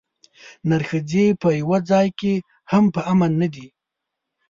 [0.69, 2.33] نرښځي په یوه ځای کې
[2.71, 3.67] هم په امن نه دي.